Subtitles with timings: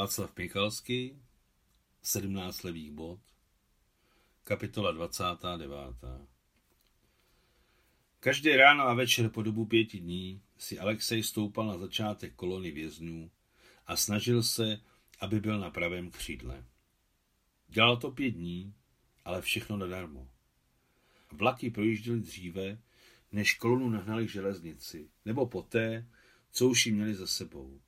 [0.00, 1.16] Václav Michalský,
[2.02, 3.20] 17 levých bod,
[4.44, 5.76] kapitola 29.
[8.20, 13.30] Každé ráno a večer po dobu pěti dní si Alexej stoupal na začátek kolony vězňů
[13.86, 14.80] a snažil se,
[15.20, 16.64] aby byl na pravém křídle.
[17.68, 18.74] Dělal to pět dní,
[19.24, 20.28] ale všechno nadarmo.
[21.32, 22.78] Vlaky projížděly dříve,
[23.32, 26.06] než kolonu nahnali k železnici, nebo poté,
[26.50, 27.80] co už ji měli za sebou.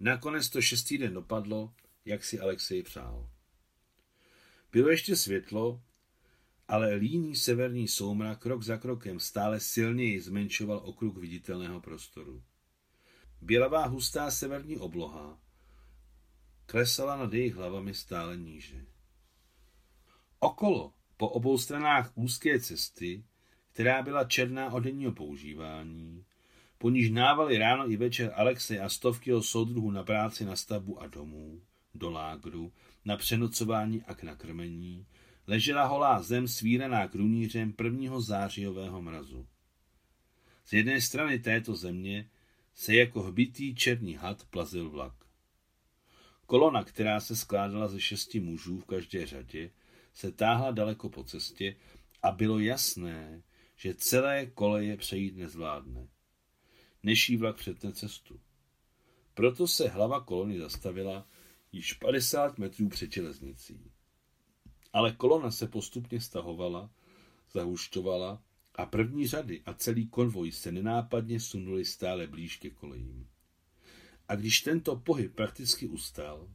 [0.00, 3.30] Nakonec to šestý den dopadlo, jak si Alexej přál.
[4.72, 5.82] Bylo ještě světlo,
[6.68, 12.42] ale líný severní soumrak krok za krokem stále silněji zmenšoval okruh viditelného prostoru.
[13.40, 15.40] Bělavá hustá severní obloha
[16.66, 18.86] klesala nad jejich hlavami stále níže.
[20.38, 23.24] Okolo, po obou stranách úzké cesty,
[23.72, 26.24] která byla černá od denního používání,
[26.78, 31.02] po níž návali ráno i večer Alexej a stovky jeho soudruhů na práci na stavbu
[31.02, 31.60] a domů,
[31.94, 32.72] do lágru,
[33.04, 35.06] na přenocování a k nakrmení,
[35.46, 39.46] ležela holá zem svíraná krunířem prvního zářijového mrazu.
[40.64, 42.30] Z jedné strany této země
[42.74, 45.12] se jako hbitý černý had plazil vlak.
[46.46, 49.70] Kolona, která se skládala ze šesti mužů v každé řadě,
[50.14, 51.76] se táhla daleko po cestě
[52.22, 53.42] a bylo jasné,
[53.76, 56.08] že celé koleje přejít nezvládne.
[57.06, 58.40] Než vlak přetne cestu.
[59.34, 61.28] Proto se hlava kolony zastavila
[61.72, 63.80] již 50 metrů před železnicí.
[64.92, 66.90] Ale kolona se postupně stahovala,
[67.52, 68.42] zahušťovala
[68.74, 73.28] a první řady a celý konvoj se nenápadně sunuli stále blíž ke kolejím.
[74.28, 76.48] A když tento pohyb prakticky ustal,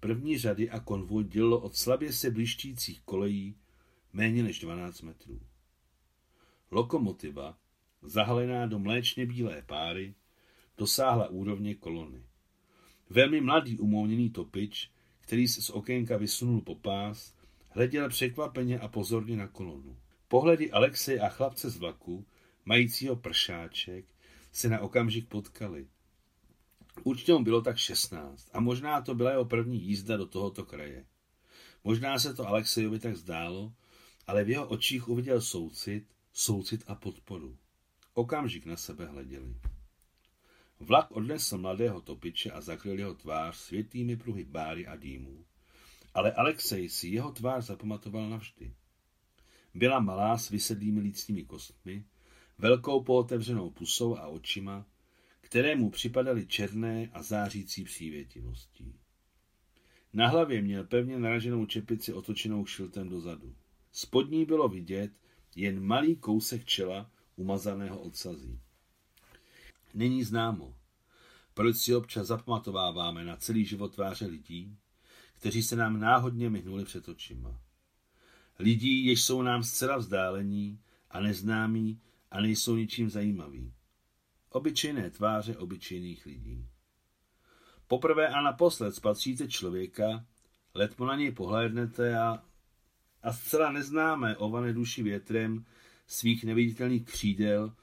[0.00, 3.56] první řady a konvoj dělilo od slabě se blížtících kolejí
[4.12, 5.40] méně než 12 metrů.
[6.70, 7.58] Lokomotiva,
[8.02, 10.14] zahalená do mléčně bílé páry,
[10.78, 12.24] dosáhla úrovně kolony.
[13.10, 17.34] Velmi mladý umouněný topič, který se z okénka vysunul po pás,
[17.68, 19.96] hleděl překvapeně a pozorně na kolonu.
[20.28, 22.26] Pohledy Alexej a chlapce z vlaku,
[22.64, 24.04] majícího pršáček,
[24.52, 25.86] se na okamžik potkali.
[27.04, 31.04] Mu bylo tak 16 a možná to byla jeho první jízda do tohoto kraje.
[31.84, 33.72] Možná se to Alexejovi tak zdálo,
[34.26, 37.56] ale v jeho očích uviděl soucit, soucit a podporu.
[38.20, 39.56] Okamžik na sebe hleděli.
[40.80, 45.44] Vlak odnesl mladého topiče a zakryl jeho tvář světými pruhy báry a dýmů.
[46.14, 48.74] Ale Alexej si jeho tvář zapamatoval navždy.
[49.74, 52.04] Byla malá s vysedlými lícními kostmi,
[52.58, 54.86] velkou pootevřenou pusou a očima,
[55.40, 58.94] které mu připadaly černé a zářící přívětivostí.
[60.12, 63.54] Na hlavě měl pevně naraženou čepici otočenou šiltem dozadu.
[63.92, 65.12] Spodní bylo vidět
[65.56, 68.60] jen malý kousek čela umazaného odsazí.
[69.94, 70.76] Není známo,
[71.54, 74.76] proč si občas zapamatováváme na celý život tváře lidí,
[75.34, 77.60] kteří se nám náhodně myhnuli před očima.
[78.58, 80.80] Lidí, jež jsou nám zcela vzdálení
[81.10, 82.00] a neznámí
[82.30, 83.72] a nejsou ničím zajímaví.
[84.50, 86.66] Obyčejné tváře obyčejných lidí.
[87.86, 90.26] Poprvé a naposled spatříte člověka,
[90.74, 92.44] letmo na něj pohlédnete a,
[93.22, 95.64] a zcela neznámé ované duši větrem
[96.10, 97.74] svých neviditelných křídel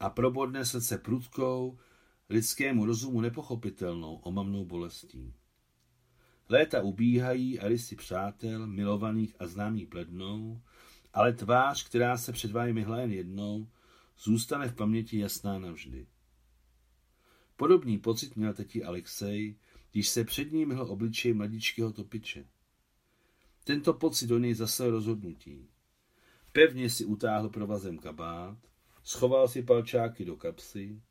[0.00, 1.78] a probodne srdce prudkou,
[2.28, 5.34] lidskému rozumu nepochopitelnou, omamnou bolestí.
[6.48, 10.60] Léta ubíhají a rysy přátel, milovaných a známých blednou,
[11.12, 13.68] ale tvář, která se před vámi myhla jen jednou,
[14.18, 16.06] zůstane v paměti jasná navždy.
[17.56, 19.56] Podobný pocit měl teď Alexej,
[19.92, 22.46] když se před ním myhl obličej mladičkého topiče.
[23.64, 25.68] Tento pocit do něj zase rozhodnutí.
[26.56, 28.58] Pevně si utáhl provazem kabát,
[29.02, 31.02] schoval si palčáky do kapsy,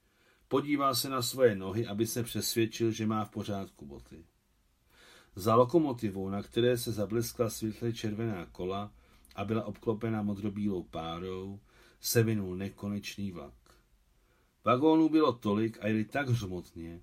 [0.48, 4.26] podíval se na svoje nohy, aby se přesvědčil, že má v pořádku boty.
[5.36, 8.94] Za lokomotivou, na které se zableskla světle červená kola
[9.36, 11.60] a byla obklopena modrobílou párou,
[12.00, 13.54] se vinul nekonečný vlak.
[14.66, 17.02] Vagónů bylo tolik a jeli tak hřmotně,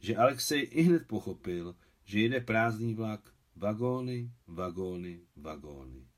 [0.00, 1.74] že Alexej i hned pochopil,
[2.04, 6.11] že jede prázdný vlak, vagóny, vagóny, vagóny.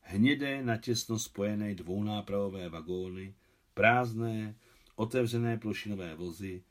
[0.00, 3.34] Hnědé, natěsno spojené dvounápravové vagóny,
[3.74, 4.54] prázdné,
[4.96, 6.62] otevřené plošinové vozy,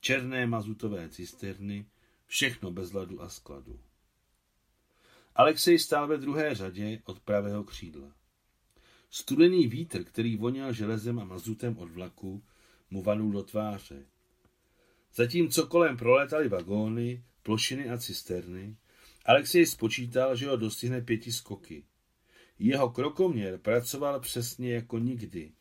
[0.00, 1.86] černé mazutové cisterny,
[2.26, 3.80] všechno bez ladu a skladu.
[5.34, 8.12] Alexej stál ve druhé řadě od pravého křídla.
[9.10, 12.42] Studený vítr, který voněl železem a mazutem od vlaku,
[12.90, 14.06] mu vanul do tváře.
[15.14, 18.76] Zatímco kolem prolétaly vagóny, plošiny a cisterny,
[19.24, 21.84] Alexej spočítal, že ho dostihne pěti skoky.
[22.62, 25.52] Jeho krokoměr pracoval přesně jako nikdy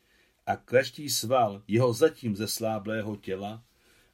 [0.46, 3.64] a kleští sval jeho zatím zesláblého těla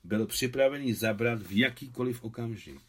[0.04, 2.82] byl připravený zabrat v jakýkoliv okamžik.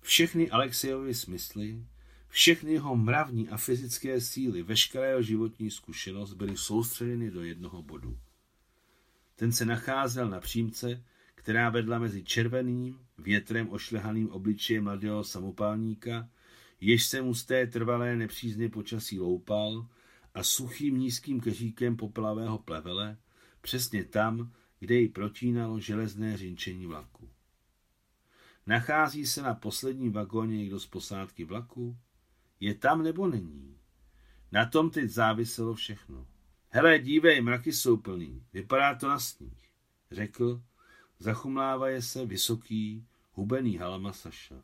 [0.00, 1.84] Všechny Alexejovy smysly,
[2.28, 8.18] všechny jeho mravní a fyzické síly, veškerá jeho životní zkušenost byly soustředěny do jednoho bodu.
[9.36, 16.28] Ten se nacházel na přímce, která vedla mezi červeným, větrem ošlehaným obličejem mladého samopálníka,
[16.80, 19.88] jež se mu z té trvalé nepřízně počasí loupal,
[20.34, 23.16] a suchým nízkým keříkem popelavého plevele,
[23.60, 27.28] přesně tam, kde ji protínalo železné řinčení vlaku.
[28.66, 31.98] Nachází se na posledním vagóně někdo z posádky vlaku?
[32.60, 33.78] Je tam nebo není?
[34.52, 36.26] Na tom teď záviselo všechno.
[36.68, 39.68] Hele, dívej, mraky jsou plný, vypadá to na sníh,
[40.10, 40.62] řekl,
[41.18, 44.62] zachumlávaje se vysoký, hubený halama Saša.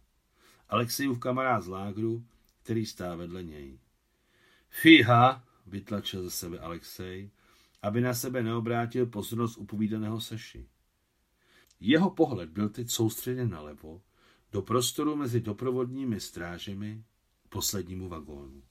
[0.69, 2.25] Alexejův kamarád z lágru,
[2.63, 3.79] který stá vedle něj.
[4.69, 7.31] Fíha, vytlačil ze sebe Alexej,
[7.83, 10.69] aby na sebe neobrátil pozornost upovídaného Saši.
[11.81, 14.03] Jeho pohled byl teď soustředěn nalevo,
[14.53, 17.05] do prostoru mezi doprovodními strážemi
[17.49, 18.63] poslednímu vagónu.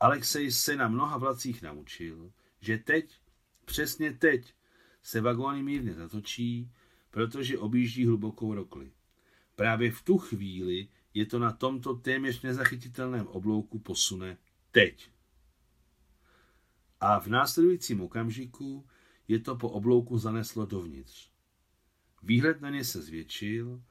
[0.00, 3.20] Alexej se na mnoha vlacích naučil, že teď,
[3.64, 4.54] přesně teď,
[5.02, 6.70] se vagóny mírně zatočí,
[7.10, 8.92] protože objíždí hlubokou rokli.
[9.56, 14.38] Právě v tu chvíli je to na tomto téměř nezachytitelném oblouku posune
[14.70, 15.10] teď.
[17.00, 18.86] A v následujícím okamžiku
[19.28, 21.30] je to po oblouku zaneslo dovnitř.
[22.22, 23.82] Výhled na ně se zvětšil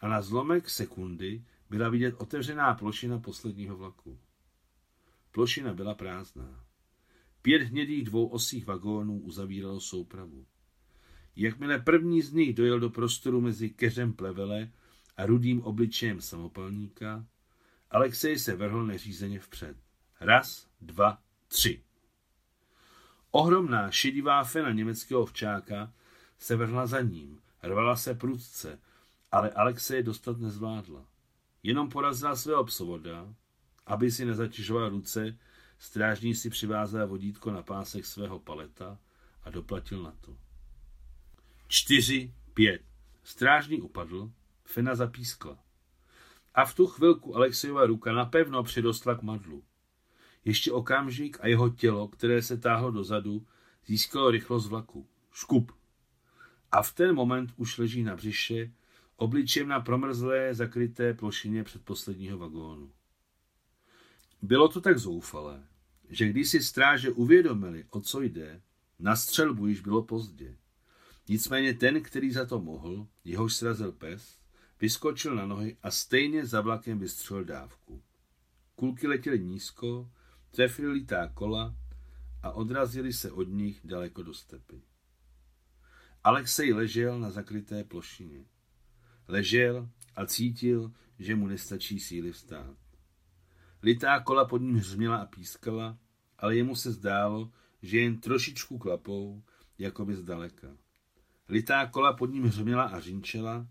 [0.00, 4.18] a na zlomek sekundy byla vidět otevřená plošina posledního vlaku.
[5.32, 6.64] Plošina byla prázdná.
[7.42, 10.46] Pět hnědých dvouosých vagónů uzavíralo soupravu.
[11.36, 14.72] Jakmile první z nich dojel do prostoru mezi keřem plevele
[15.16, 17.26] a rudým obličejem samopalníka,
[17.90, 19.76] Alexej se vrhl neřízeně vpřed.
[20.20, 21.18] Raz, dva,
[21.48, 21.82] tři.
[23.30, 25.92] Ohromná šedivá fena německého včáka
[26.38, 28.78] se vrhla za ním, rvala se prudce,
[29.32, 31.06] ale Alexej dostat nezvládla.
[31.62, 33.34] Jenom porazila svého psovoda,
[33.86, 35.38] aby si nezatěžoval ruce,
[35.78, 38.98] strážní si přivázal vodítko na pásek svého paleta
[39.44, 40.36] a doplatil na to.
[41.68, 42.82] Čtyři, pět.
[43.24, 44.32] Strážní upadl,
[44.72, 45.58] fena zapískla.
[46.54, 49.64] A v tu chvilku Alexejova ruka napevno přidostla k madlu.
[50.44, 53.46] Ještě okamžik a jeho tělo, které se táhlo dozadu,
[53.86, 55.08] získalo rychlost vlaku.
[55.32, 55.72] Škup.
[56.72, 58.72] A v ten moment už leží na břiše,
[59.16, 62.92] obličem na promrzlé, zakryté plošině předposledního vagónu.
[64.42, 65.66] Bylo to tak zoufalé,
[66.08, 68.62] že když si stráže uvědomili, o co jde,
[68.98, 70.56] na střelbu již bylo pozdě.
[71.28, 74.41] Nicméně ten, který za to mohl, jehož srazil pes,
[74.82, 78.02] vyskočil na nohy a stejně za vlakem vystřelil dávku.
[78.74, 80.10] Kulky letěly nízko,
[80.50, 81.76] trefili litá kola
[82.42, 84.82] a odrazili se od nich daleko do stepy.
[86.24, 88.44] Alexej ležel na zakryté plošině.
[89.28, 92.76] Ležel a cítil, že mu nestačí síly vstát.
[93.82, 95.98] Litá kola pod ním hřměla a pískala,
[96.38, 97.52] ale jemu se zdálo,
[97.82, 99.42] že jen trošičku klapou,
[99.78, 100.76] jako by zdaleka.
[101.48, 103.66] Litá kola pod ním hřměla a řinčela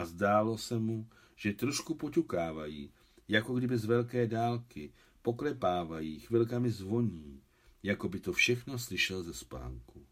[0.00, 2.92] a zdálo se mu, že trošku poťukávají,
[3.28, 4.92] jako kdyby z velké dálky,
[5.22, 7.42] poklepávají, chvilkami zvoní,
[7.82, 10.06] jako by to všechno slyšel ze spánku.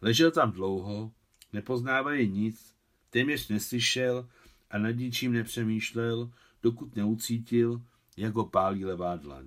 [0.00, 1.12] Ležel tam dlouho,
[1.52, 2.74] nepoznávají nic,
[3.10, 4.28] téměř neslyšel
[4.70, 6.30] a nad ničím nepřemýšlel,
[6.62, 7.82] dokud neucítil,
[8.16, 9.46] jak ho pálí levá dlaň.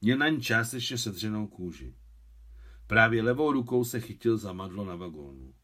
[0.00, 1.94] Měl na ní částečně sedřenou kůži.
[2.86, 5.54] Právě levou rukou se chytil za madlo na vagónu.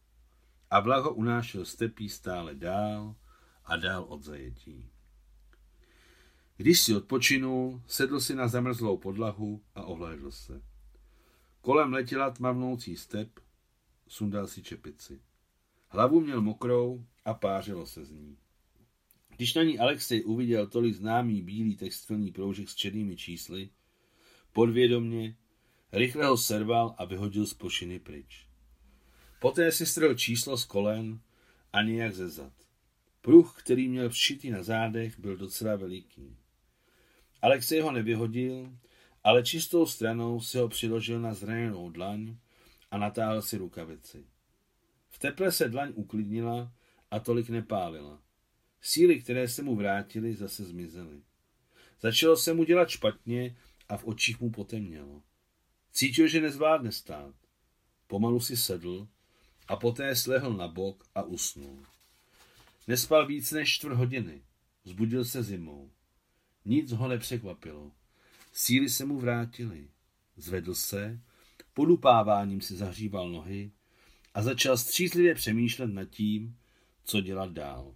[0.70, 3.16] A vlak ho unášel stepí stále dál
[3.64, 4.90] a dál od zajetí.
[6.56, 10.62] Když si odpočinul, sedl si na zamrzlou podlahu a ohlédl se.
[11.60, 13.40] Kolem letěla tmavnoucí step,
[14.08, 15.20] sundal si čepici.
[15.88, 18.38] Hlavu měl mokrou a pářilo se z ní.
[19.36, 23.70] Když na ní Alexej uviděl tolik známý bílý textilní proužek s černými čísly,
[24.52, 25.36] podvědomně,
[25.92, 28.47] rychle ho serval a vyhodil z pošiny pryč.
[29.40, 31.20] Poté si strhl číslo z kolen
[31.72, 32.52] a nějak ze zad.
[33.20, 36.36] Pruh, který měl všitý na zádech, byl docela veliký.
[37.42, 38.72] Alexej ho nevyhodil,
[39.24, 42.36] ale čistou stranou si ho přiložil na zraněnou dlaň
[42.90, 44.24] a natáhl si rukavici.
[45.08, 46.72] V teple se dlaň uklidnila
[47.10, 48.22] a tolik nepálila.
[48.80, 51.22] Síly, které se mu vrátily, zase zmizely.
[52.00, 53.56] Začalo se mu dělat špatně
[53.88, 55.22] a v očích mu potemnělo.
[55.92, 57.34] Cítil, že nezvládne stát.
[58.06, 59.08] Pomalu si sedl
[59.68, 61.82] a poté slehl na bok a usnul.
[62.86, 64.42] Nespal víc než čtvrt hodiny.
[64.84, 65.90] Zbudil se zimou.
[66.64, 67.92] Nic ho nepřekvapilo.
[68.52, 69.88] Síly se mu vrátily.
[70.36, 71.20] Zvedl se,
[71.74, 73.72] podupáváním si zahříval nohy
[74.34, 76.58] a začal střízlivě přemýšlet nad tím,
[77.04, 77.94] co dělat dál.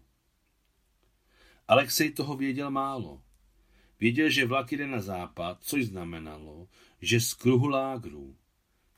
[1.69, 3.23] Alexej toho věděl málo.
[4.01, 6.69] Věděl, že vlak jde na západ, což znamenalo,
[7.01, 8.37] že z kruhu lágrů.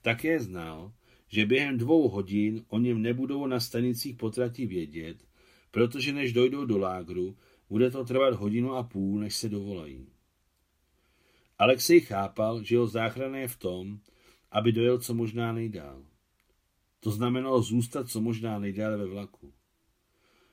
[0.02, 0.93] Také znal,
[1.34, 5.26] že během dvou hodin o něm nebudou na stanicích potrati vědět,
[5.70, 7.36] protože než dojdou do lágru,
[7.68, 10.06] bude to trvat hodinu a půl, než se dovolají.
[11.58, 14.00] Alexej chápal, že jeho záchrana je v tom,
[14.50, 16.02] aby dojel co možná nejdál.
[17.00, 19.52] To znamenalo zůstat co možná nejdále ve vlaku.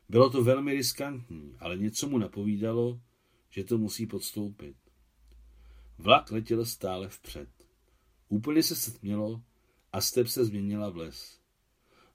[0.09, 3.01] Bylo to velmi riskantní, ale něco mu napovídalo,
[3.49, 4.75] že to musí podstoupit.
[5.97, 7.49] Vlak letěl stále vpřed.
[8.29, 9.41] Úplně se setmělo
[9.93, 11.39] a step se změnila v les.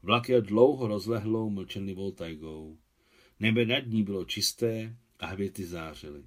[0.03, 2.79] Vlak je dlouho rozlehlou mlčenlivou tajgou.
[3.41, 6.25] Nebe nad ní bylo čisté a hvězdy zářily.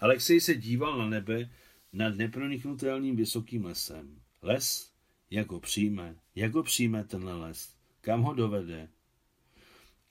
[0.00, 1.50] Alexej se díval na nebe
[1.92, 4.20] nad neproniknutelným vysokým lesem.
[4.42, 4.92] Les,
[5.30, 8.88] jak ho přijme, jak ho přijme tenhle les, kam ho dovede.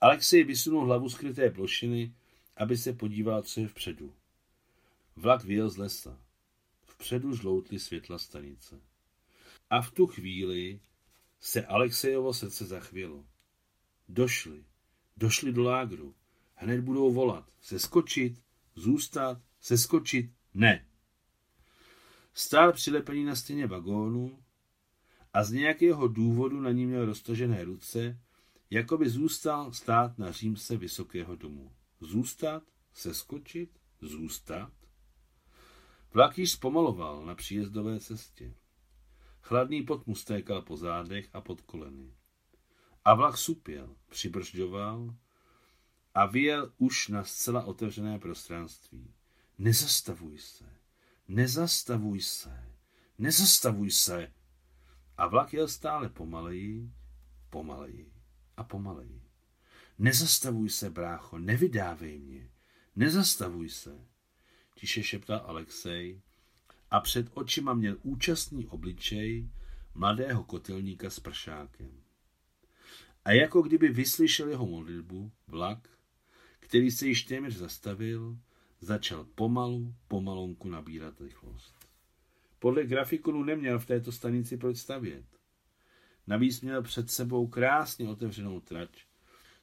[0.00, 2.14] Alexej vysunul hlavu skryté plošiny,
[2.56, 4.14] aby se podíval, co je vpředu.
[5.16, 6.20] Vlak vyjel z lesa.
[6.84, 8.80] Vpředu žloutly světla stanice.
[9.70, 10.80] A v tu chvíli
[11.40, 13.24] se Alexejovo srdce zachvělo.
[14.08, 14.64] Došli,
[15.16, 16.14] došli do lágru.
[16.54, 17.50] Hned budou volat.
[17.60, 18.42] Seskočit,
[18.74, 20.86] zůstat, seskočit, ne.
[22.34, 24.42] Stál přilepený na stěně vagónu
[25.32, 28.20] a z nějakého důvodu na ní měl roztažené ruce,
[28.70, 31.72] jako by zůstal stát na římse vysokého domu.
[32.00, 33.70] Zůstat, seskočit,
[34.00, 34.72] zůstat.
[36.14, 38.54] Vlak již zpomaloval na příjezdové cestě.
[39.40, 42.14] Chladný pot mu stékal po zádech a pod koleny.
[43.04, 45.14] A vlak supěl, přibržďoval
[46.14, 49.14] a vyjel už na zcela otevřené prostranství.
[49.58, 50.76] Nezastavuj se,
[51.28, 52.74] nezastavuj se,
[53.18, 54.32] nezastavuj se.
[55.16, 56.92] A vlak jel stále pomaleji,
[57.50, 58.12] pomaleji
[58.56, 59.22] a pomaleji.
[59.98, 62.50] Nezastavuj se, brácho, nevydávej mě.
[62.96, 64.06] Nezastavuj se,
[64.74, 66.22] tiše šeptal Alexej
[66.90, 69.50] a před očima měl účastný obličej
[69.94, 71.90] mladého kotelníka s pršákem.
[73.24, 75.88] A jako kdyby vyslyšel jeho modlitbu, vlak,
[76.60, 78.38] který se již téměř zastavil,
[78.80, 81.74] začal pomalu, pomalonku nabírat rychlost.
[82.58, 85.24] Podle grafikonu neměl v této stanici proč stavět.
[86.26, 88.90] Navíc měl před sebou krásně otevřenou trať,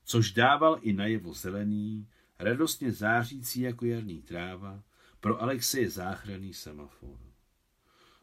[0.04, 2.08] což dával i najevo zelený,
[2.40, 4.84] radostně zářící jako jarní tráva,
[5.26, 7.20] pro Alexeje záchranný semafor.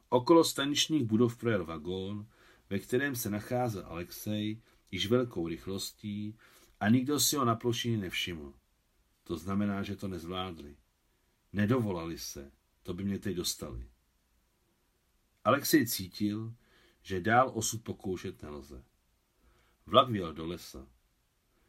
[0.08, 2.26] Okolo staničních budov projel vagón,
[2.70, 6.38] ve kterém se nacházel Alexej již velkou rychlostí
[6.80, 8.54] a nikdo si ho na plošině nevšiml.
[9.24, 10.76] To znamená, že to nezvládli.
[11.52, 13.88] Nedovolali se, to by mě teď dostali.
[15.44, 16.54] Alexej cítil,
[17.02, 18.84] že dál osud pokoušet nelze.
[19.86, 20.86] Vlak vyjel do lesa.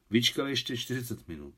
[0.09, 1.55] Vyčkal ještě 40 minut.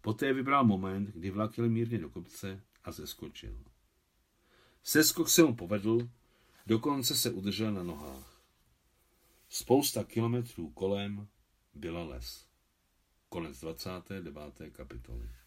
[0.00, 3.64] Poté vybral moment, kdy vlak jel mírně do kopce a zeskočil.
[4.82, 6.08] Seskok se mu povedl,
[6.66, 8.42] dokonce se udržel na nohách.
[9.48, 11.28] Spousta kilometrů kolem
[11.74, 12.46] byla les.
[13.28, 14.34] Konec 29.
[14.72, 15.39] kapitoly.